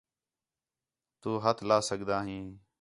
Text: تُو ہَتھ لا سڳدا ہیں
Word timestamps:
تُو 1.21 1.31
ہَتھ 1.43 1.61
لا 1.69 1.77
سڳدا 1.87 2.17
ہیں 2.27 2.45